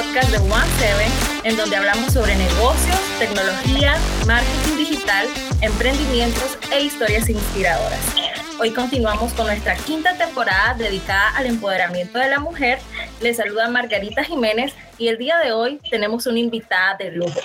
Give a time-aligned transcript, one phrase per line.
[0.00, 1.12] podcast de One Seven,
[1.44, 5.26] en donde hablamos sobre negocios, tecnología, marketing digital,
[5.60, 8.00] emprendimientos e historias inspiradoras.
[8.58, 12.78] Hoy continuamos con nuestra quinta temporada dedicada al empoderamiento de la mujer.
[13.20, 17.40] Les saluda Margarita Jiménez y el día de hoy tenemos una invitada de lujo.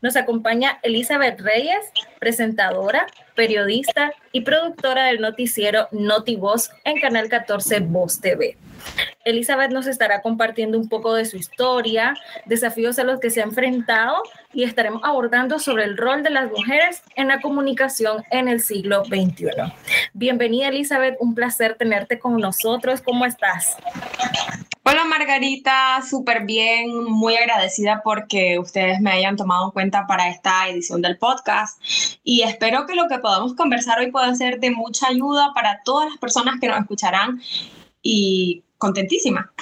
[0.00, 8.20] Nos acompaña Elizabeth Reyes, presentadora, periodista y productora del noticiero NotiVoz en Canal 14 Voz
[8.20, 8.56] TV.
[9.24, 12.14] Elizabeth nos estará compartiendo un poco de su historia,
[12.46, 14.22] desafíos a los que se ha enfrentado
[14.52, 19.04] y estaremos abordando sobre el rol de las mujeres en la comunicación en el siglo
[19.04, 19.50] XXI.
[20.14, 23.00] Bienvenida Elizabeth, un placer tenerte con nosotros.
[23.02, 23.76] ¿Cómo estás?
[24.82, 30.68] Hola Margarita, súper bien, muy agradecida porque ustedes me hayan tomado en cuenta para esta
[30.68, 31.80] edición del podcast
[32.24, 36.08] y espero que lo que podamos conversar hoy pueda ser de mucha ayuda para todas
[36.08, 37.40] las personas que nos escucharán
[38.02, 39.52] y contentísima.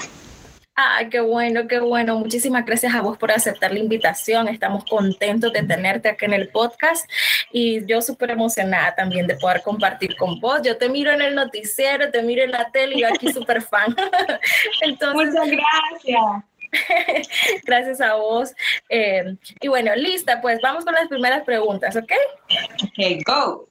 [0.80, 2.16] Ay, qué bueno, qué bueno.
[2.20, 4.46] Muchísimas gracias a vos por aceptar la invitación.
[4.46, 7.10] Estamos contentos de tenerte aquí en el podcast
[7.50, 10.60] y yo súper emocionada también de poder compartir con vos.
[10.62, 13.60] Yo te miro en el noticiero, te miro en la tele y yo aquí súper
[13.60, 13.94] fan.
[14.82, 16.44] Entonces, Muchas gracias.
[17.64, 18.52] Gracias a vos.
[18.88, 22.12] Eh, y bueno, lista, pues vamos con las primeras preguntas, ¿ok?
[22.84, 23.68] Ok, go.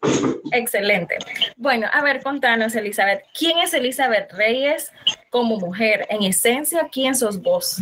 [0.52, 1.18] Excelente.
[1.56, 4.92] Bueno, a ver, contanos, Elizabeth, ¿quién es Elizabeth Reyes
[5.30, 6.08] como mujer?
[6.10, 7.82] En esencia, ¿quién sos vos?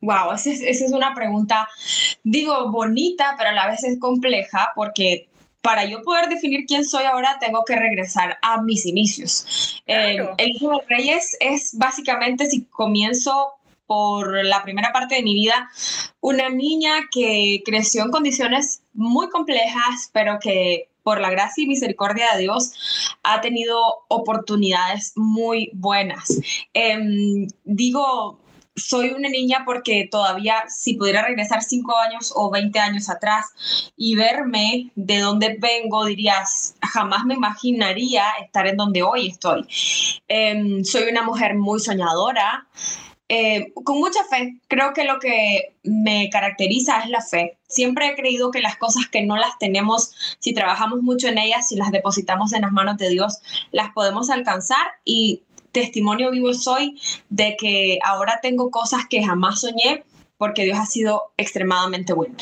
[0.00, 1.68] Wow, esa es, una pregunta,
[2.22, 5.28] digo, bonita, pero a la vez es compleja porque
[5.60, 9.82] para yo poder definir quién soy ahora, tengo que regresar a mis inicios.
[9.86, 13.54] Eh, Elizabeth Reyes es básicamente, si comienzo
[13.88, 15.68] por la primera parte de mi vida,
[16.20, 22.26] una niña que creció en condiciones muy complejas, pero que por la gracia y misericordia
[22.34, 26.38] de Dios ha tenido oportunidades muy buenas.
[26.74, 28.38] Em, digo,
[28.76, 33.46] soy una niña porque todavía si pudiera regresar cinco años o 20 años atrás
[33.96, 39.66] y verme de dónde vengo, dirías, jamás me imaginaría estar en donde hoy estoy.
[40.28, 42.66] Em, soy una mujer muy soñadora.
[43.30, 44.58] Eh, con mucha fe.
[44.68, 47.58] Creo que lo que me caracteriza es la fe.
[47.68, 51.68] Siempre he creído que las cosas que no las tenemos, si trabajamos mucho en ellas,
[51.68, 53.38] si las depositamos en las manos de Dios,
[53.70, 60.04] las podemos alcanzar y testimonio vivo soy de que ahora tengo cosas que jamás soñé
[60.38, 62.34] porque Dios ha sido extremadamente bueno.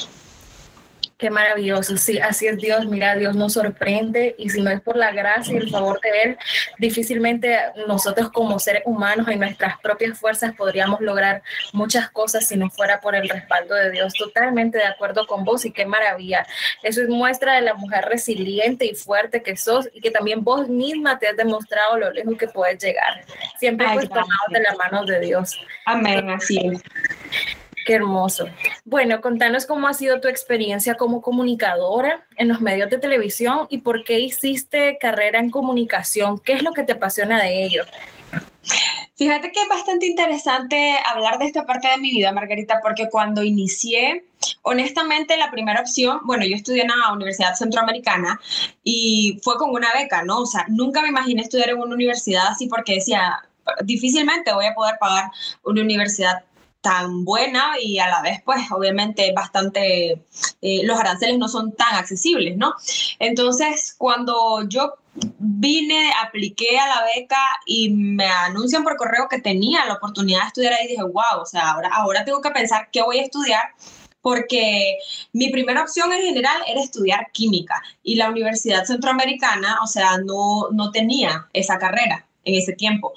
[1.18, 4.98] Qué maravilloso, sí, así es Dios, mira, Dios nos sorprende y si no es por
[4.98, 6.38] la gracia y el favor de Él,
[6.78, 12.68] difícilmente nosotros como seres humanos en nuestras propias fuerzas podríamos lograr muchas cosas si no
[12.68, 14.12] fuera por el respaldo de Dios.
[14.12, 16.46] Totalmente de acuerdo con vos y qué maravilla.
[16.82, 20.68] Eso es muestra de la mujer resiliente y fuerte que sos y que también vos
[20.68, 23.24] misma te has demostrado lo lejos que puedes llegar.
[23.58, 25.58] Siempre pues tomado de la mano de Dios.
[25.86, 26.82] Amén, así es.
[27.86, 28.46] Qué hermoso.
[28.84, 33.78] Bueno, contanos cómo ha sido tu experiencia como comunicadora en los medios de televisión y
[33.78, 36.40] por qué hiciste carrera en comunicación.
[36.40, 37.84] ¿Qué es lo que te apasiona de ello?
[39.14, 43.44] Fíjate que es bastante interesante hablar de esta parte de mi vida, Margarita, porque cuando
[43.44, 44.24] inicié,
[44.62, 48.40] honestamente, la primera opción, bueno, yo estudié en la Universidad Centroamericana
[48.82, 50.40] y fue con una beca, ¿no?
[50.40, 53.44] O sea, nunca me imaginé estudiar en una universidad así porque decía,
[53.84, 55.30] difícilmente voy a poder pagar
[55.62, 56.42] una universidad
[56.86, 60.24] tan buena y a la vez, pues obviamente bastante,
[60.62, 62.74] eh, los aranceles no son tan accesibles, ¿no?
[63.18, 64.94] Entonces, cuando yo
[65.40, 70.46] vine, apliqué a la beca y me anuncian por correo que tenía la oportunidad de
[70.46, 73.64] estudiar ahí, dije, wow, o sea, ahora, ahora tengo que pensar qué voy a estudiar
[74.20, 74.98] porque
[75.32, 80.68] mi primera opción en general era estudiar química y la Universidad Centroamericana, o sea, no,
[80.70, 83.12] no tenía esa carrera en ese tiempo.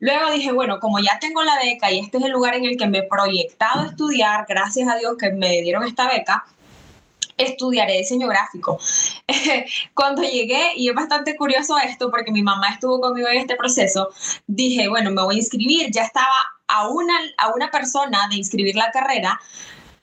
[0.00, 2.76] Luego dije, bueno, como ya tengo la beca y este es el lugar en el
[2.76, 6.44] que me he proyectado a estudiar, gracias a Dios que me dieron esta beca,
[7.36, 8.78] estudiaré diseño gráfico.
[9.94, 14.10] Cuando llegué, y es bastante curioso esto porque mi mamá estuvo conmigo en este proceso,
[14.46, 16.34] dije, bueno, me voy a inscribir, ya estaba
[16.68, 19.38] a una, a una persona de inscribir la carrera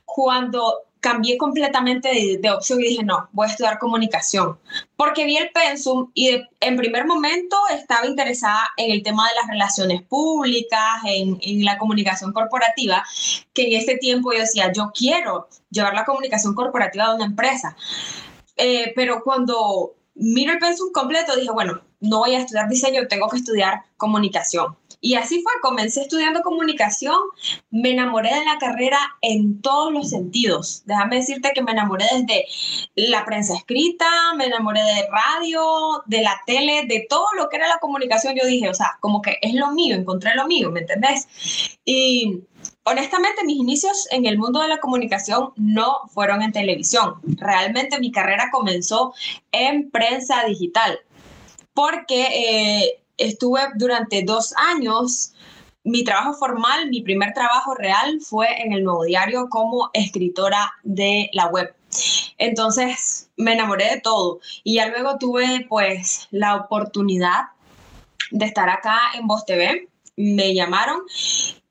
[0.05, 4.57] cuando cambié completamente de, opción y dije, no, voy a estudiar comunicación,
[4.97, 9.47] porque vi el pensum y en primer momento estaba interesada en el tema de las
[9.47, 13.03] relaciones públicas, en, en, la comunicación corporativa,
[13.53, 17.75] que en ese tiempo yo decía, yo quiero llevar la comunicación corporativa de una empresa.
[18.57, 23.29] Eh, pero cuando miro el pensum completo, dije, bueno, no voy a estudiar diseño, tengo
[23.29, 24.75] que estudiar comunicación.
[25.01, 27.17] Y así fue, comencé estudiando comunicación,
[27.71, 30.83] me enamoré de la carrera en todos los sentidos.
[30.85, 32.45] Déjame decirte que me enamoré desde
[32.95, 34.05] la prensa escrita,
[34.35, 38.35] me enamoré de radio, de la tele, de todo lo que era la comunicación.
[38.35, 41.27] Yo dije, o sea, como que es lo mío, encontré lo mío, ¿me entendés?
[41.85, 42.41] Y
[42.83, 47.15] honestamente, mis inicios en el mundo de la comunicación no fueron en televisión.
[47.23, 49.13] Realmente mi carrera comenzó
[49.53, 50.99] en prensa digital,
[51.79, 55.31] porque eh, estuve durante dos años
[55.85, 61.29] mi trabajo formal, mi primer trabajo real fue en el Nuevo Diario como escritora de
[61.31, 61.73] la web.
[62.37, 67.43] Entonces me enamoré de todo y ya luego tuve pues la oportunidad
[68.31, 69.87] de estar acá en Voz TV.
[70.17, 70.99] Me llamaron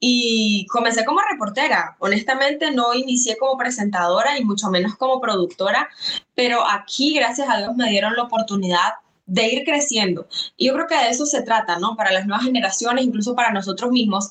[0.00, 1.96] y comencé como reportera.
[1.98, 5.86] Honestamente no inicié como presentadora y mucho menos como productora,
[6.34, 8.94] pero aquí gracias a Dios me dieron la oportunidad
[9.28, 10.26] de ir creciendo.
[10.56, 11.94] Y yo creo que de eso se trata, ¿no?
[11.96, 14.30] Para las nuevas generaciones, incluso para nosotros mismos,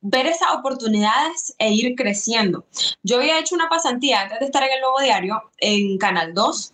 [0.00, 2.64] ver esas oportunidades e ir creciendo.
[3.02, 6.72] Yo había hecho una pasantía antes de estar en el Nuevo Diario en Canal 2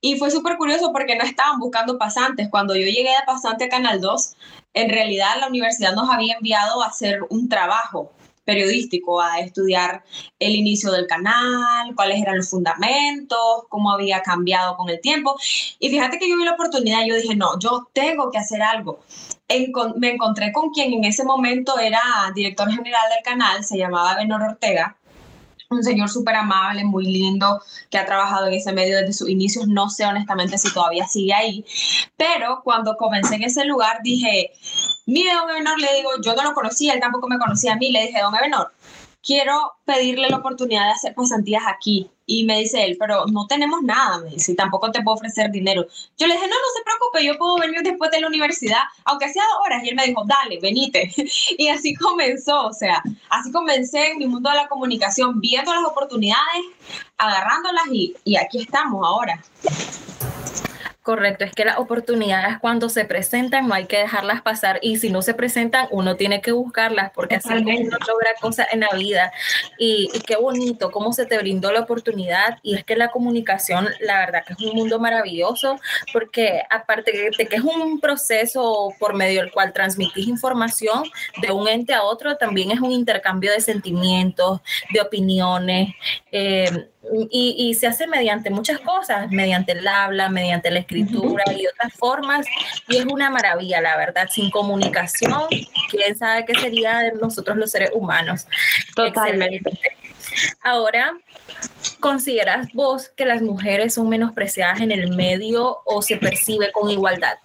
[0.00, 2.48] y fue súper curioso porque no estaban buscando pasantes.
[2.50, 4.36] Cuando yo llegué de pasante a Canal 2,
[4.74, 8.12] en realidad la universidad nos había enviado a hacer un trabajo
[8.48, 10.02] periodístico, a estudiar
[10.38, 15.36] el inicio del canal, cuáles eran los fundamentos, cómo había cambiado con el tiempo.
[15.78, 19.00] Y fíjate que yo vi la oportunidad, yo dije, no, yo tengo que hacer algo.
[19.96, 22.00] me encontré con quien en ese momento era
[22.34, 24.96] director general del canal, se llamaba Benor Ortega,
[25.68, 27.60] un señor súper amable, muy lindo,
[27.90, 29.68] que ha trabajado en ese medio desde sus inicios.
[29.68, 31.66] No sé honestamente si todavía sigue ahí,
[32.16, 34.52] pero cuando comencé en ese lugar dije,
[35.08, 37.90] mire, don Ebenor, le digo, yo no lo conocía, él tampoco me conocía a mí,
[37.90, 38.72] le dije, don Ebenor,
[39.22, 42.10] quiero pedirle la oportunidad de hacer pasantías aquí.
[42.30, 45.86] Y me dice él, pero no tenemos nada, me dice, tampoco te puedo ofrecer dinero.
[46.18, 49.32] Yo le dije, no, no se preocupe, yo puedo venir después de la universidad, aunque
[49.32, 49.82] sea dos horas.
[49.82, 51.10] Y él me dijo, dale, venite.
[51.58, 55.84] y así comenzó, o sea, así comencé en mi mundo de la comunicación, viendo las
[55.84, 56.64] oportunidades,
[57.16, 59.42] agarrándolas y, y aquí estamos ahora.
[61.08, 65.08] Correcto, es que las oportunidades cuando se presentan no hay que dejarlas pasar y si
[65.08, 69.32] no se presentan uno tiene que buscarlas porque así uno logra cosas en la vida
[69.78, 74.18] y, qué bonito cómo se te brindó la oportunidad y es que la comunicación la
[74.18, 75.80] verdad que es un mundo maravilloso
[76.12, 81.04] porque aparte de que es un proceso por medio del cual transmitís información
[81.40, 84.60] de un ente a otro también es un intercambio de sentimientos,
[84.92, 85.94] de opiniones.
[86.30, 86.90] Eh,
[87.30, 92.46] y, se hace mediante muchas cosas, mediante el habla, mediante la escritura y otras formas.
[92.88, 94.28] Y es una maravilla, la verdad.
[94.30, 95.46] Sin comunicación,
[95.90, 98.46] quién sabe qué sería de nosotros los seres humanos.
[98.94, 99.78] Totalmente.
[100.62, 101.12] Ahora,
[102.00, 107.38] ¿consideras vos que las mujeres son menospreciadas en el medio o se percibe con igualdad?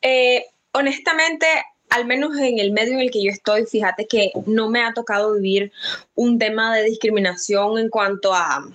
[0.00, 1.46] Eh, honestamente,
[1.92, 4.94] al menos en el medio en el que yo estoy, fíjate que no me ha
[4.94, 5.72] tocado vivir
[6.14, 8.66] un tema de discriminación en cuanto a,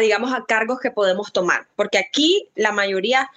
[0.00, 3.30] digamos, a cargos que podemos tomar, porque aquí la mayoría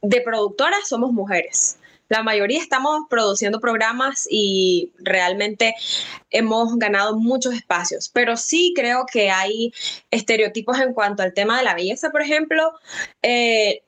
[0.00, 1.78] de productoras somos mujeres.
[2.08, 5.74] La mayoría estamos produciendo programas y realmente
[6.30, 9.72] hemos ganado muchos espacios, pero sí creo que hay
[10.10, 12.72] estereotipos en cuanto al tema de la belleza, por ejemplo.
[13.22, 13.82] Eh,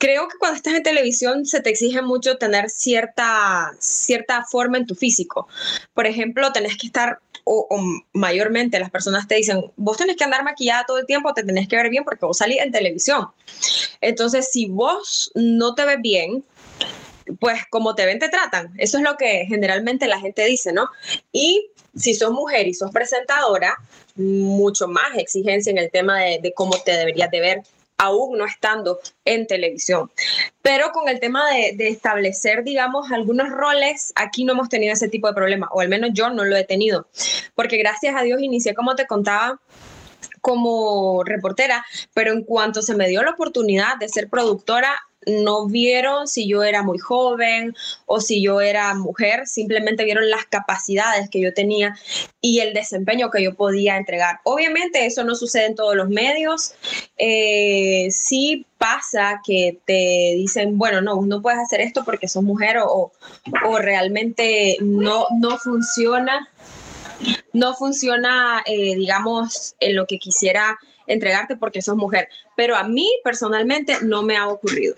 [0.00, 4.86] creo que cuando estás en televisión se te exige mucho tener cierta, cierta forma en
[4.86, 5.46] tu físico.
[5.92, 7.68] Por ejemplo, tenés que estar, o,
[8.14, 11.68] mayormente las personas te dicen, vos tenés que andar maquillada todo el tiempo, te tenés
[11.68, 13.28] que ver bien porque vos salís en televisión.
[14.00, 16.44] Entonces, si vos no te ves bien,
[17.38, 18.72] pues como te ven, te tratan.
[18.78, 20.88] Eso es lo que generalmente la gente dice, ¿no?
[21.30, 23.76] Y si sos mujer y sos presentadora,
[24.16, 27.62] mucho más exigencia en el tema de, de cómo te deberías de ver
[28.00, 30.10] aún no estando en televisión.
[30.62, 35.28] Pero con el tema de, establecer, digamos, algunos roles, aquí no hemos tenido ese tipo
[35.28, 37.06] de problema, o al menos yo no lo he tenido,
[37.54, 39.60] porque gracias a Dios inicié, como te contaba,
[40.40, 46.28] como reportera, pero en cuanto se me dio la oportunidad de ser productora, no vieron
[46.28, 47.74] si yo era muy joven
[48.06, 51.96] o si yo era mujer, simplemente vieron las capacidades que yo tenía
[52.40, 54.40] y el desempeño que yo podía entregar.
[54.44, 56.74] Obviamente eso no sucede en todos los medios.
[57.18, 62.78] Eh, sí pasa que te dicen, bueno, no, no puedes hacer esto porque sos mujer
[62.78, 63.12] o,
[63.66, 66.48] o realmente no, no funciona.
[67.52, 70.78] No funciona, eh, digamos, en lo que quisiera
[71.12, 72.28] entregarte porque sos mujer.
[72.56, 74.94] Pero a mí personalmente no me ha ocurrido.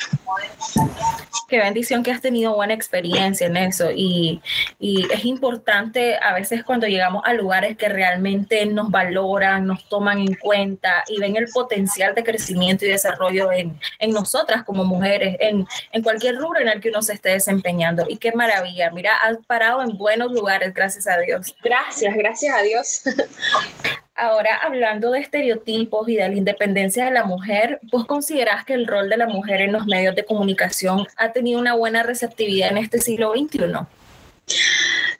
[1.48, 4.40] Qué bendición que has tenido buena experiencia en eso y,
[4.78, 10.18] y es importante a veces cuando llegamos a lugares que realmente nos valoran, nos toman
[10.18, 15.36] en cuenta y ven el potencial de crecimiento y desarrollo en, en nosotras como mujeres,
[15.40, 18.06] en, en cualquier rubro en el que uno se esté desempeñando.
[18.08, 21.54] Y qué maravilla, mira, has parado en buenos lugares, gracias a Dios.
[21.62, 23.02] Gracias, gracias a Dios.
[24.14, 28.86] Ahora, hablando de estereotipos y de la independencia de la mujer, ¿vos considerás que el
[28.86, 32.78] rol de la mujer en los medios de comunicación ha tenido una buena receptividad en
[32.78, 33.86] este siglo XXI?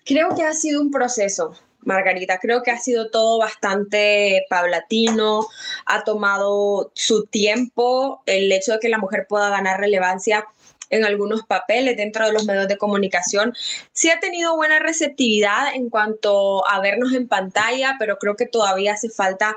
[0.04, 1.54] Creo que ha sido un proceso.
[1.84, 2.38] Margarita.
[2.38, 5.46] Creo que ha sido todo bastante paulatino,
[5.86, 10.46] ha tomado su tiempo el hecho de que la mujer pueda ganar relevancia
[10.92, 13.54] en algunos papeles dentro de los medios de comunicación.
[13.92, 18.92] Sí ha tenido buena receptividad en cuanto a vernos en pantalla, pero creo que todavía
[18.92, 19.56] hace falta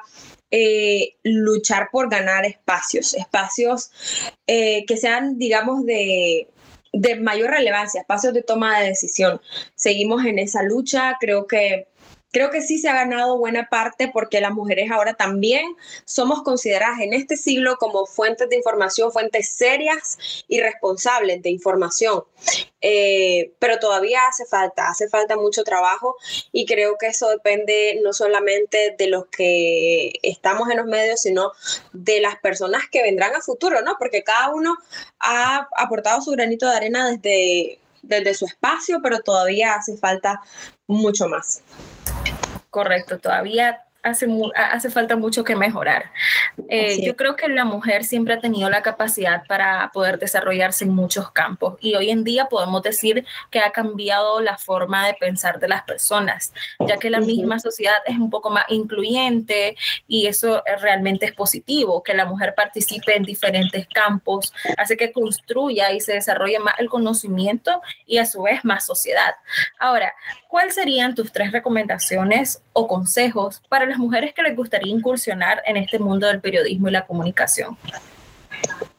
[0.50, 3.92] eh, luchar por ganar espacios, espacios
[4.48, 6.48] eh, que sean, digamos, de,
[6.94, 9.42] de mayor relevancia, espacios de toma de decisión.
[9.76, 11.88] Seguimos en esa lucha, creo que
[12.32, 17.00] Creo que sí se ha ganado buena parte porque las mujeres ahora también somos consideradas
[17.00, 20.18] en este siglo como fuentes de información, fuentes serias
[20.48, 22.24] y responsables de información.
[22.82, 26.18] Eh, pero todavía hace falta, hace falta mucho trabajo
[26.52, 31.52] y creo que eso depende no solamente de los que estamos en los medios, sino
[31.94, 33.96] de las personas que vendrán a futuro, ¿no?
[33.98, 34.78] Porque cada uno
[35.20, 40.42] ha aportado su granito de arena desde, desde su espacio, pero todavía hace falta
[40.88, 41.62] mucho más.
[42.70, 46.12] Correcto, todavía hace, hace falta mucho que mejorar.
[46.70, 50.92] Eh, yo creo que la mujer siempre ha tenido la capacidad para poder desarrollarse en
[50.92, 55.60] muchos campos y hoy en día podemos decir que ha cambiado la forma de pensar
[55.60, 56.54] de las personas,
[56.88, 59.76] ya que la misma sociedad es un poco más incluyente
[60.08, 65.92] y eso realmente es positivo, que la mujer participe en diferentes campos, hace que construya
[65.92, 69.36] y se desarrolle más el conocimiento y a su vez más sociedad.
[69.80, 70.14] Ahora,
[70.56, 75.76] ¿cuáles serían tus tres recomendaciones o consejos para las mujeres que les gustaría incursionar en
[75.76, 77.78] este mundo del periodismo y la comunicación?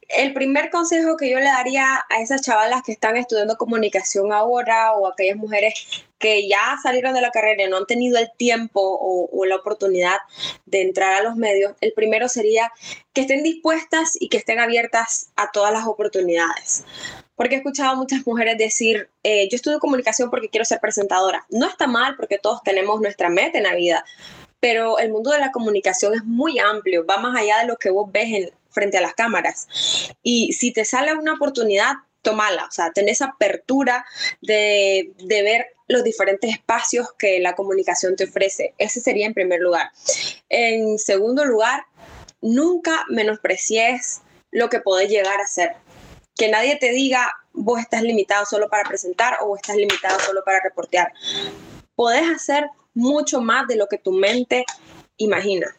[0.07, 4.93] El primer consejo que yo le daría a esas chavalas que están estudiando comunicación ahora
[4.93, 8.83] o aquellas mujeres que ya salieron de la carrera y no han tenido el tiempo
[8.83, 10.19] o, la oportunidad
[10.67, 12.71] de entrar a los medios, el primero sería
[13.15, 16.85] que estén dispuestas y que estén abiertas a todas las oportunidades
[17.37, 21.47] porque he escuchado a muchas mujeres decir, eh, yo estudio comunicación porque quiero ser presentadora.
[21.51, 24.05] No está mal porque todos tenemos nuestra meta en la vida,
[24.59, 27.91] pero el mundo de la comunicación es muy amplio, va más allá de lo que
[27.91, 29.69] vos ves en, frente a las cámaras.
[30.23, 34.05] Y si te sale una oportunidad, tomala, o sea, tenés apertura
[34.41, 38.75] de, de ver los diferentes espacios que la comunicación te ofrece.
[38.79, 39.91] Ese sería en primer lugar.
[40.49, 41.85] En segundo lugar,
[42.41, 45.77] nunca menosprecies lo que podés llegar a ser
[46.37, 50.43] que nadie te diga, vos estás limitado solo para presentar o vos estás limitado solo
[50.45, 51.13] para reportear.
[51.95, 54.65] Podés hacer mucho más de lo que tu mente
[55.17, 55.75] imagina.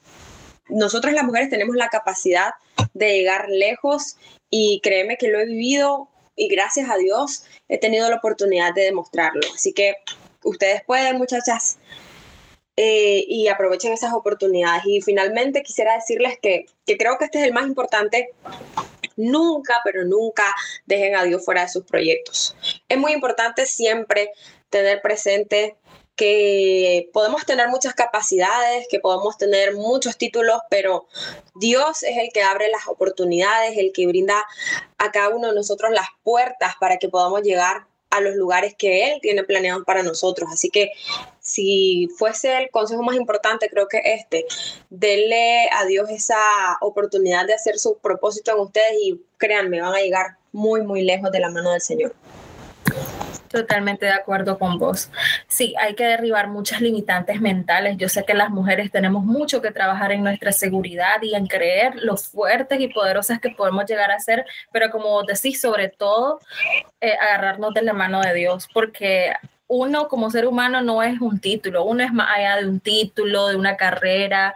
[0.69, 2.51] Nosotras las mujeres tenemos la capacidad
[2.93, 4.17] de llegar lejos
[4.49, 8.83] y créeme que lo he vivido y gracias a Dios he tenido la oportunidad de
[8.83, 9.41] demostrarlo.
[9.53, 9.95] Así que
[10.43, 11.77] ustedes pueden, muchachas,
[12.75, 14.83] eh, y aprovechen esas oportunidades.
[14.85, 18.29] Y finalmente quisiera decirles que, que creo que este es el más importante
[19.17, 20.55] nunca, pero nunca
[20.85, 22.55] dejen a Dios fuera de sus proyectos.
[22.87, 24.31] Es muy importante siempre
[24.69, 25.75] tener presente
[26.15, 31.07] que podemos tener muchas capacidades, que podemos tener muchos títulos, pero
[31.53, 34.43] Dios es el que abre las oportunidades, el que brinda
[34.97, 39.11] a cada uno de nosotros las puertas para que podamos llegar a los lugares que
[39.11, 40.49] Él tiene planeados para nosotros.
[40.51, 40.91] Así que
[41.47, 44.45] si fuese el consejo más importante, creo que este,
[44.89, 46.35] denle a Dios esa
[46.81, 51.31] oportunidad de hacer su propósito en ustedes y créanme, van a llegar muy, muy lejos
[51.31, 52.13] de la mano del Señor.
[53.47, 55.09] Totalmente de acuerdo con vos.
[55.47, 57.95] Sí, hay que derribar muchas limitantes mentales.
[57.95, 61.95] Yo sé que las mujeres tenemos mucho que trabajar en nuestra seguridad y en creer
[61.95, 66.41] lo fuertes y poderosas que podemos llegar a ser, pero como decís, sobre todo,
[66.99, 69.31] eh, agarrarnos de la mano de Dios, porque
[69.67, 73.47] uno como ser humano no es un título, uno es más allá de un título,
[73.47, 74.55] de una carrera,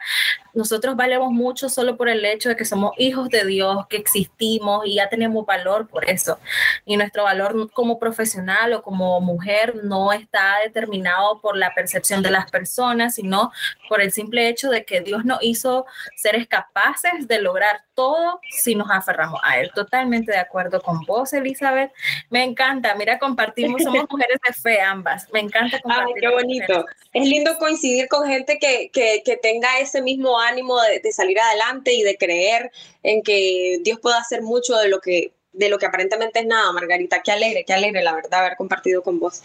[0.53, 4.85] nosotros valemos mucho solo por el hecho de que somos hijos de Dios, que existimos
[4.85, 6.39] y ya tenemos valor por eso.
[6.85, 12.31] Y nuestro valor como profesional o como mujer no está determinado por la percepción de
[12.31, 13.51] las personas, sino
[13.89, 18.75] por el simple hecho de que Dios nos hizo seres capaces de lograr todo si
[18.75, 19.71] nos aferramos a Él.
[19.73, 21.91] Totalmente de acuerdo con vos, Elizabeth.
[22.29, 22.95] Me encanta.
[22.95, 25.27] Mira, compartimos, somos mujeres de fe ambas.
[25.31, 26.15] Me encanta compartir.
[26.15, 26.85] Ay, qué bonito.
[27.13, 31.93] Es lindo coincidir con gente que, que, que tenga ese mismo ánimo de, salir adelante
[31.93, 32.71] y de creer
[33.03, 36.71] en que Dios puede hacer mucho de lo que de lo que aparentemente es nada,
[36.71, 37.21] Margarita.
[37.21, 39.41] Qué alegre, qué alegre, la verdad, haber compartido con vos.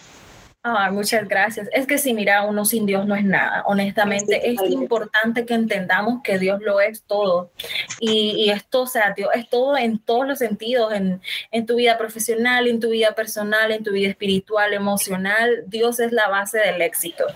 [0.68, 1.68] Ah, muchas gracias.
[1.70, 3.62] Es que si mira, uno sin Dios no es nada.
[3.66, 7.52] Honestamente, es importante que entendamos que Dios lo es todo.
[8.00, 11.96] Y, esto, o sea, Dios es todo en todos los sentidos, en, en, tu vida
[11.96, 15.62] profesional, en tu vida personal, en tu vida espiritual, emocional.
[15.68, 17.26] Dios es la base del éxito.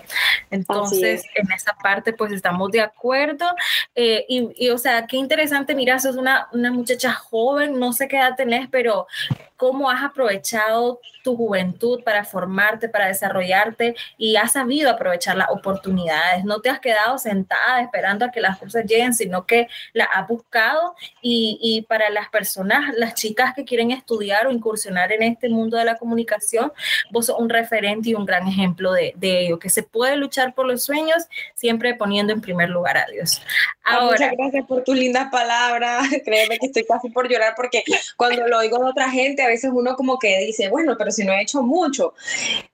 [0.49, 3.45] Entonces, en esa parte, pues estamos de acuerdo.
[3.95, 8.09] Eh, y, y, o sea, qué interesante, mira, sos una, una muchacha joven, no sé
[8.09, 9.07] qué edad tenés, pero
[9.55, 13.20] cómo has aprovechado tu juventud para formarte, para desarrollarte
[14.17, 16.43] y has sabido aprovechar las oportunidades.
[16.43, 20.27] No te has quedado sentada esperando a que las cosas lleguen, sino que las has
[20.27, 25.49] buscado y, y para las personas, las chicas que quieren estudiar o incursionar en este
[25.49, 26.71] mundo de la comunicación,
[27.11, 30.53] vos sos un referente y un gran ejemplo de, de ello, que se puede luchar
[30.53, 33.41] por los sueños siempre poniendo en primer lugar a Dios.
[33.83, 36.07] Ah, Ahora, Muchas gracias por tus lindas palabras.
[36.25, 37.83] Créeme que estoy casi por llorar porque
[38.17, 41.23] cuando lo oigo de otra gente, a veces uno como que dice, bueno, pero si
[41.23, 42.13] no he hecho mucho,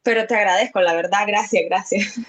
[0.04, 2.20] pero te agradezco, la verdad, gracias, gracias.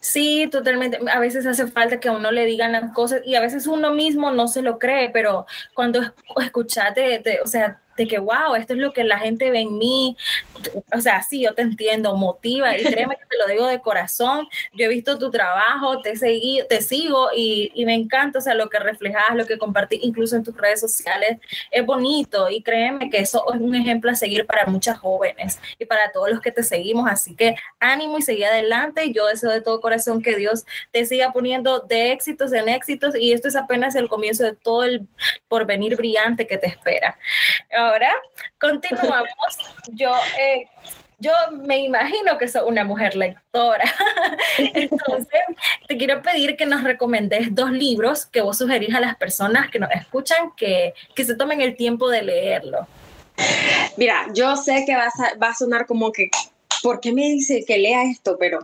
[0.00, 0.98] Sí, totalmente.
[1.12, 3.92] A veces hace falta que a uno le digan las cosas y a veces uno
[3.92, 6.00] mismo no se lo cree, pero cuando
[6.40, 10.16] escuchate, o sea, de que, wow, esto es lo que la gente ve en mí.
[10.94, 14.48] O sea, sí, yo te entiendo, motiva y créeme que te lo digo de corazón.
[14.72, 18.54] Yo he visto tu trabajo, te, seguí, te sigo y, y me encanta, o sea,
[18.54, 21.38] lo que reflejas, lo que compartís, incluso en tus redes sociales,
[21.72, 25.84] es bonito y créeme que eso es un ejemplo a seguir para muchas jóvenes y
[25.84, 27.10] para todos los que te seguimos.
[27.10, 29.12] Así que ánimo y seguí adelante.
[29.12, 33.32] Yo deseo de todo corazón que Dios te siga poniendo de éxitos en éxitos y
[33.32, 35.08] esto es apenas el comienzo de todo el
[35.48, 37.18] porvenir brillante que te espera
[37.88, 38.12] ahora
[38.60, 39.28] continuamos.
[39.92, 40.66] Yo, eh,
[41.18, 43.84] yo me imagino que soy una mujer lectora.
[44.58, 45.40] Entonces,
[45.86, 49.78] te quiero pedir que nos recomendes dos libros que vos sugerís a las personas que
[49.78, 52.86] nos escuchan que, que se tomen el tiempo de leerlo.
[53.96, 56.30] Mira, yo sé que va a, va a sonar como que
[56.82, 58.36] ¿por qué me dice que lea esto?
[58.38, 58.60] Pero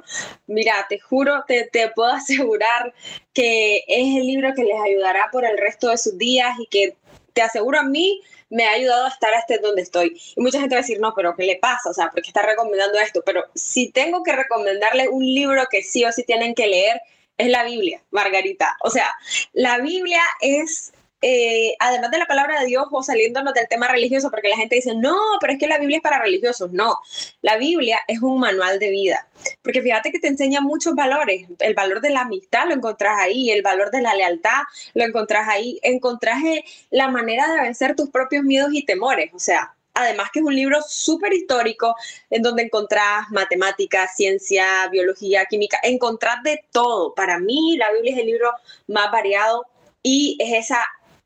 [0.47, 2.93] mira, te juro, te, te, puedo asegurar
[3.33, 6.97] que es el libro que les ayudará por el resto de sus días y que
[7.33, 8.21] te aseguro a mí
[8.51, 10.21] me ha ayudado a estar hasta donde estoy.
[10.37, 11.91] Y mucha gente va a decir, no, pero ¿qué le pasa?
[11.91, 13.23] O sea, ¿por qué está recomendando esto?
[13.25, 17.01] Pero si tengo que recomendarle un libro que sí o sí tienen que leer,
[17.37, 18.77] es la Biblia, Margarita.
[18.81, 19.11] O sea,
[19.53, 20.93] la Biblia es
[21.23, 24.77] eh, además de la palabra de Dios o saliéndonos del tema religioso, porque la gente
[24.77, 26.73] dice, no, pero es que la Biblia es para religiosos.
[26.73, 26.99] No,
[27.41, 29.29] la Biblia es un manual de vida,
[29.63, 31.47] porque fíjate que te enseña muchos valores.
[31.61, 34.63] El valor de la amistad lo encontrás ahí, el valor de la lealtad
[34.95, 39.31] lo encontrás ahí, encontrás eh, la manera de vencer tus propios miedos y temores.
[39.33, 41.95] O sea, además que es un libro súper histórico
[42.29, 47.15] en donde encontrás matemáticas, ciencia, biología, química, encontrás de todo.
[47.15, 48.53] Para mí la Biblia es el libro
[48.89, 49.67] más variado
[50.03, 50.85] y es esa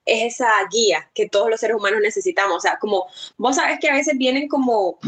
[0.09, 2.57] es esa guía que todos los seres humanos necesitamos.
[2.57, 4.99] O sea, como vos sabes que a veces vienen como,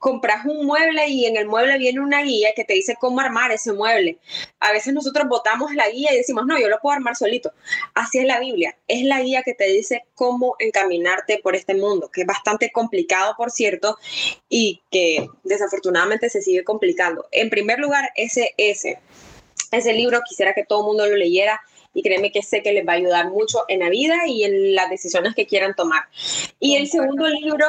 [0.00, 3.52] compras un mueble y en el mueble viene una guía que te dice cómo armar
[3.52, 4.18] ese mueble.
[4.58, 7.52] A veces nosotros botamos la guía y decimos, no, yo lo puedo armar solito.
[7.94, 8.76] Así es la Biblia.
[8.88, 13.34] Es la guía que te dice cómo encaminarte por este mundo, que es bastante complicado,
[13.36, 13.98] por cierto,
[14.48, 17.26] y que desafortunadamente se sigue complicando.
[17.30, 18.98] En primer lugar, ese, ese,
[19.70, 21.60] ese libro quisiera que todo el mundo lo leyera
[21.92, 24.74] y créeme que sé que les va a ayudar mucho en la vida y en
[24.74, 26.02] las decisiones que quieran tomar.
[26.58, 27.66] Y el segundo libro,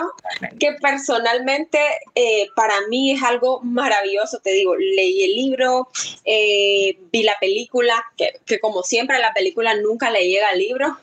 [0.59, 1.79] que personalmente
[2.15, 5.89] eh, para mí es algo maravilloso, te digo, leí el libro,
[6.25, 10.97] eh, vi la película, que, que como siempre la película nunca le llega al libro,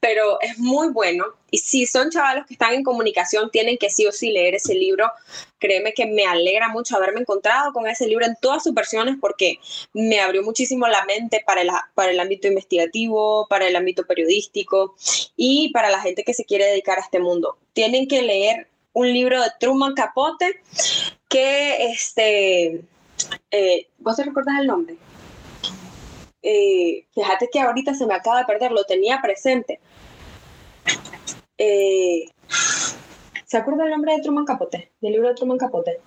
[0.00, 1.24] pero es muy bueno.
[1.50, 4.74] Y si son chavalos que están en comunicación, tienen que sí o sí leer ese
[4.74, 5.10] libro.
[5.58, 9.58] Créeme que me alegra mucho haberme encontrado con ese libro en todas sus versiones porque
[9.92, 14.94] me abrió muchísimo la mente para el, para el ámbito investigativo, para el ámbito periodístico
[15.36, 17.58] y para la gente que se quiere dedicar a este mundo.
[17.72, 20.62] Tienen que leer un libro de Truman Capote
[21.28, 22.82] que, este,
[23.50, 24.96] eh, ¿vos te recuerdas el nombre?
[26.42, 29.80] Eh, fíjate que ahorita se me acaba de perder, lo tenía presente.
[31.58, 32.24] Eh,
[33.44, 34.92] ¿Se acuerda el nombre de Truman Capote?
[35.00, 36.00] Del libro de Truman Capote.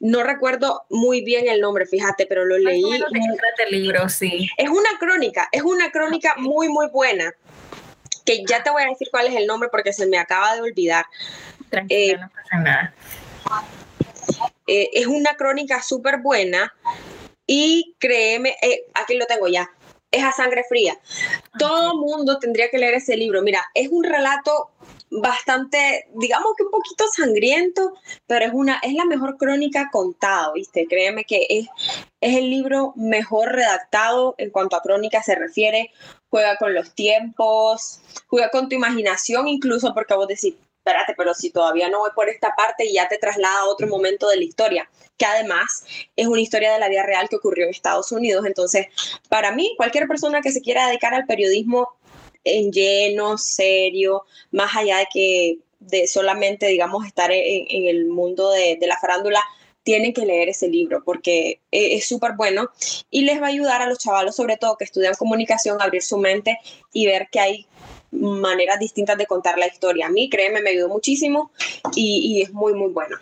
[0.00, 2.82] No recuerdo muy bien el nombre, fíjate, pero lo leí.
[2.82, 4.48] el libro, sí.
[4.56, 7.32] Es una crónica, es una crónica muy, muy buena.
[8.24, 10.60] Que ya te voy a decir cuál es el nombre porque se me acaba de
[10.60, 11.06] olvidar.
[11.70, 12.94] Tranquila, eh, no pasa nada.
[14.66, 16.72] es una crónica súper buena
[17.48, 19.68] y créeme, eh, aquí lo tengo ya,
[20.10, 20.96] es a sangre fría.
[21.58, 23.42] Todo mundo tendría que leer ese libro.
[23.42, 24.70] Mira, es un relato
[25.10, 27.94] bastante, digamos que un poquito sangriento,
[28.26, 30.86] pero es una, es la mejor crónica contada, ¿viste?
[30.86, 31.66] Créeme que es,
[32.20, 35.90] es el libro mejor redactado en cuanto a crónica se refiere.
[36.30, 40.54] Juega con los tiempos, juega con tu imaginación incluso, porque vos decís,
[40.88, 44.28] espérate, pero si todavía no voy por esta parte, ya te traslada a otro momento
[44.28, 45.84] de la historia, que además
[46.16, 48.46] es una historia de la vida real que ocurrió en Estados Unidos.
[48.46, 48.86] Entonces,
[49.28, 51.88] para mí, cualquier persona que se quiera dedicar al periodismo
[52.44, 58.76] en lleno, serio, más allá de que de solamente, digamos, estar en, el mundo de,
[58.80, 59.42] de la farándula,
[59.88, 62.68] tienen que leer ese libro porque eh, es súper bueno
[63.10, 66.02] y les va a ayudar a los chavalos, sobre todo que estudian comunicación, a abrir
[66.02, 66.58] su mente
[66.92, 67.66] y ver que hay
[68.10, 70.06] maneras distintas de contar la historia.
[70.06, 71.50] A mí, créeme, me ayudó muchísimo
[71.94, 73.16] y, y es muy, muy bueno.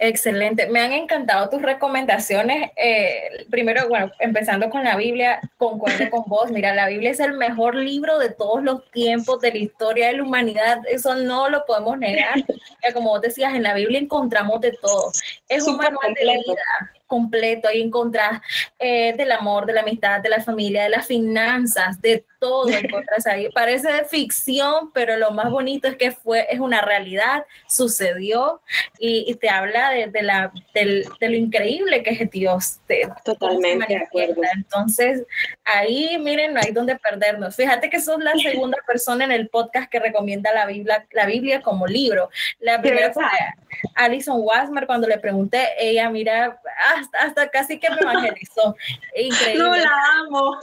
[0.00, 2.70] Excelente, me han encantado tus recomendaciones.
[2.76, 6.50] Eh, primero, bueno, empezando con la Biblia, concuerdo con vos.
[6.50, 10.18] Mira, la Biblia es el mejor libro de todos los tiempos de la historia de
[10.18, 10.78] la humanidad.
[10.88, 12.44] Eso no lo podemos negar.
[12.94, 15.10] Como vos decías, en la Biblia encontramos de todo.
[15.48, 18.40] Es un manual de vida completo, ahí encontrás
[18.78, 23.26] eh, del amor, de la amistad, de la familia, de las finanzas, de todo encontrás
[23.26, 23.48] ahí.
[23.54, 28.60] Parece de ficción, pero lo más bonito es que fue, es una realidad, sucedió
[28.98, 32.80] y, te habla de, la, de, lo increíble que es Dios.
[33.24, 34.40] Totalmente de acuerdo.
[34.54, 35.24] Entonces,
[35.64, 37.56] ahí, miren, no hay donde perdernos.
[37.56, 41.62] Fíjate que sos la segunda persona en el podcast que recomienda la Biblia, la Biblia
[41.62, 42.30] como libro.
[42.60, 43.24] La primera fue
[43.94, 46.60] Alison Wasmer, cuando le pregunté, ella, mira,
[47.12, 48.76] hasta, casi que me evangelizó.
[49.16, 49.64] Increíble.
[49.64, 50.58] No la amo.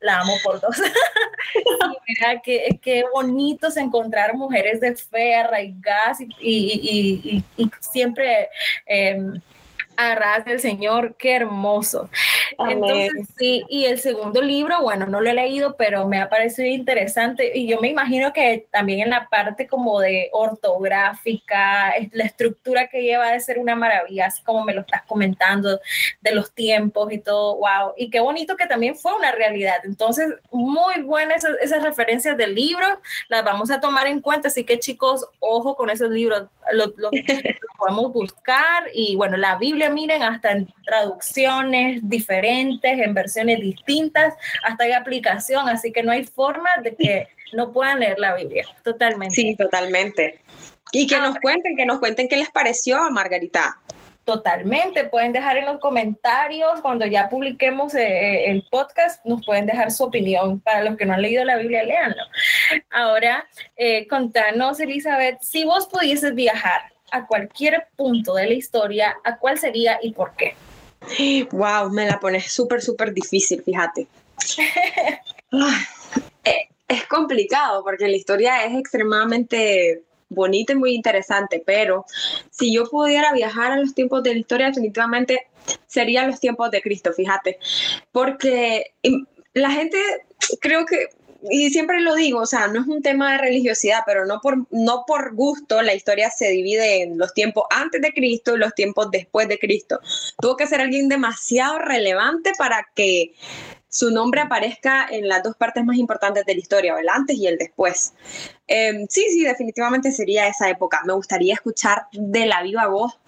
[0.00, 0.76] La amo por dos.
[2.08, 8.50] mira, qué, qué bonito es encontrar mujeres de fe arraigadas y, y, y, y siempre
[8.86, 9.18] eh,
[9.96, 12.08] Arras del Señor, qué hermoso.
[12.58, 16.68] Entonces, sí, y el segundo libro, bueno, no lo he leído, pero me ha parecido
[16.68, 22.88] interesante y yo me imagino que también en la parte como de ortográfica, la estructura
[22.88, 25.80] que lleva de ser una maravilla, así como me lo estás comentando,
[26.20, 29.78] de los tiempos y todo, wow, y qué bonito que también fue una realidad.
[29.84, 32.86] Entonces, muy buenas esas, referencias del libro,
[33.28, 37.10] las vamos a tomar en cuenta, así que chicos, ojo con esos libros, lo, lo
[37.78, 44.84] podemos buscar y bueno, la Biblia miren, hasta en traducciones diferentes, en versiones distintas, hasta
[44.84, 49.34] hay aplicación, así que no hay forma de que no puedan leer la Biblia, totalmente.
[49.34, 50.40] Sí, totalmente.
[50.92, 53.80] Y que nos cuenten, que nos cuenten qué les pareció a Margarita.
[54.24, 59.66] Totalmente, pueden dejar en los comentarios cuando ya publiquemos eh, eh, el podcast, nos pueden
[59.66, 60.60] dejar su opinión.
[60.60, 62.22] Para los que no han leído la Biblia, léanlo.
[62.90, 69.38] Ahora, eh, contanos, Elizabeth, si vos pudieses viajar a cualquier punto de la historia, ¿a
[69.38, 70.56] cuál sería y por qué?
[71.52, 74.06] Wow, me la pones súper, súper difícil, fíjate.
[75.56, 75.86] Ah,
[76.42, 82.04] eh, es complicado porque la historia es extremadamente bonita y muy interesante, pero
[82.50, 85.46] si yo pudiera viajar a los tiempos de la historia, definitivamente
[85.86, 87.60] serían los tiempos de Cristo, fíjate,
[88.10, 88.94] porque
[89.52, 89.96] la gente
[90.60, 91.06] creo que
[91.50, 94.66] y siempre lo digo, o sea, no es un tema de religiosidad, pero no por,
[94.70, 98.74] no por gusto la historia se divide en los tiempos antes de Cristo y los
[98.74, 100.00] tiempos después de Cristo.
[100.40, 103.34] Tuvo que ser alguien demasiado relevante para que
[103.94, 107.46] su nombre aparezca en las dos partes más importantes de la historia, el antes y
[107.46, 108.12] el después.
[108.66, 111.02] Em, sí, sí, definitivamente sería esa época.
[111.06, 113.20] Me gustaría escuchar de la viva voz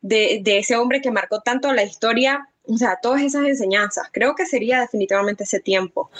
[0.00, 4.08] de, de ese hombre que marcó tanto la historia o sea, todas esas enseñanzas.
[4.10, 6.10] Creo que sería definitivamente ese tiempo,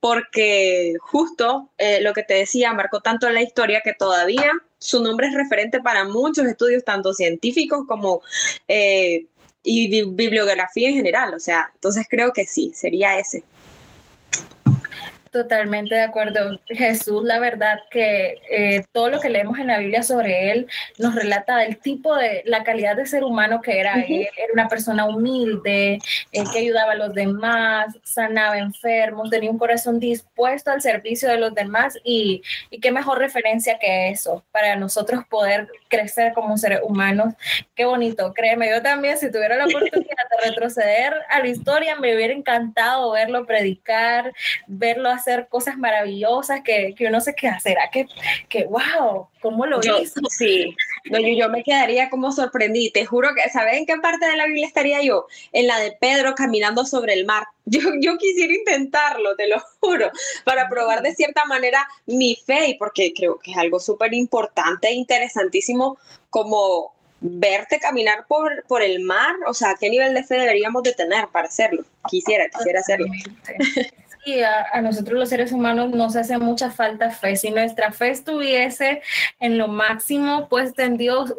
[0.00, 5.28] porque justo eh, lo que te decía marcó tanto la historia que todavía su nombre
[5.28, 8.22] es referente para muchos estudios, tanto científicos como
[8.66, 9.26] eh,
[9.62, 11.34] y bibliografía en general.
[11.34, 13.44] O sea, entonces creo que sí, sería ese.
[15.32, 16.60] Totalmente de acuerdo.
[16.66, 20.66] Jesús, la verdad que eh, todo lo que leemos en la Biblia sobre él
[20.98, 24.28] nos relata del tipo de, la calidad de ser humano que era él.
[24.36, 26.00] Era una persona humilde,
[26.32, 31.38] eh, que ayudaba a los demás, sanaba enfermos, tenía un corazón dispuesto al servicio de
[31.38, 36.80] los demás y, y qué mejor referencia que eso para nosotros poder crecer como seres
[36.82, 37.32] humanos.
[37.74, 42.14] Qué bonito, créeme, yo también si tuviera la oportunidad de retroceder a la historia me
[42.14, 44.30] hubiera encantado verlo predicar,
[44.66, 48.06] verlo hacer cosas maravillosas que, que uno se queda, ¿será que,
[48.48, 50.20] que wow, cómo lo hizo?
[50.28, 50.74] Sí,
[51.10, 52.90] no, yo, yo, me quedaría como sorprendida.
[52.94, 55.26] Te juro que, ¿saben en qué parte de la Biblia estaría yo?
[55.52, 57.44] En la de Pedro caminando sobre el mar.
[57.64, 60.10] Yo, yo quisiera intentarlo, te lo juro,
[60.44, 64.88] para probar de cierta manera mi fe, y porque creo que es algo súper importante
[64.88, 65.96] e interesantísimo
[66.28, 70.92] como verte caminar por, por el mar, o sea, ¿qué nivel de fe deberíamos de
[70.92, 71.84] tener para hacerlo?
[72.08, 73.06] Quisiera, quisiera hacerlo.
[74.24, 77.36] Y a, nosotros los seres humanos nos hace mucha falta fe.
[77.36, 79.02] Si nuestra fe estuviese
[79.40, 81.34] en lo máximo puesta en Dios,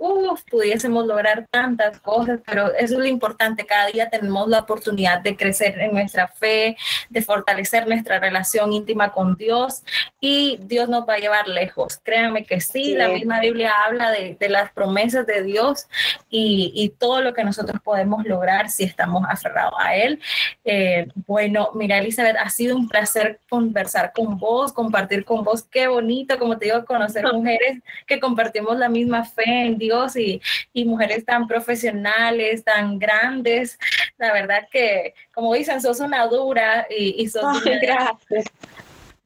[0.50, 3.65] pudiésemos lograr tantas cosas, pero eso es lo importante.
[3.65, 6.76] Cada día tenemos la oportunidad de crecer en nuestra fe,
[7.10, 9.84] de fortalecer nuestra relación íntima con Dios
[10.19, 12.00] y Dios nos va a llevar lejos.
[12.04, 15.88] Créanme que sí, la misma Biblia habla de, de, las promesas de Dios
[16.30, 20.19] y, y, todo lo que nosotros podemos lograr si estamos aferrados a Él.
[20.63, 25.64] Eh, bueno, mira, Elizabeth, ha sido sido un placer conversar con vos, compartir con vos.
[25.64, 30.42] Qué bonito, como te digo, conocer mujeres que compartimos la misma fe en Dios y,
[30.74, 33.78] y mujeres tan profesionales, tan grandes.
[34.18, 37.64] La verdad que, como dicen, sos una dura y, y sos...
[37.64, 38.46] gracias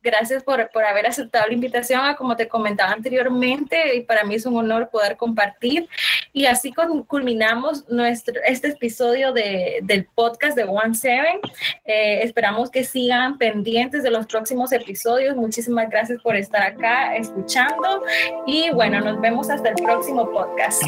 [0.07, 4.45] Gracias por, por, haber aceptado la invitación, como te comentaba anteriormente, y para mí es
[4.45, 5.89] un honor poder compartir.
[6.37, 6.71] Y así
[7.07, 11.39] culminamos nuestro, este episodio de, del podcast de One Seven.
[11.83, 15.35] Eh, esperamos que sigan pendientes de los próximos episodios.
[15.35, 18.03] Muchísimas gracias por estar acá escuchando
[18.45, 20.83] y bueno, nos vemos hasta el próximo podcast.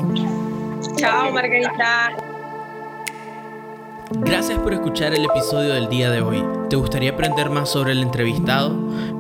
[0.98, 2.29] Chao, Margarita.
[4.12, 6.44] Gracias por escuchar el episodio del día de hoy.
[6.68, 8.76] ¿Te gustaría aprender más sobre el entrevistado?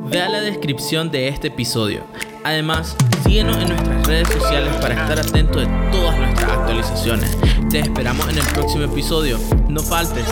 [0.05, 2.03] Vea la descripción de este episodio.
[2.43, 7.37] Además, síguenos en nuestras redes sociales para estar atento de todas nuestras actualizaciones.
[7.69, 9.37] Te esperamos en el próximo episodio.
[9.67, 10.25] No faltes.